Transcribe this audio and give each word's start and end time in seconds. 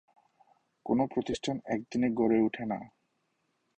কোন 0.85 0.99
প্রতিষ্ঠান 1.05 1.55
একদিনে 1.65 2.07
গড়ে 2.13 2.37
উঠে 2.41 2.63
না। 2.65 2.79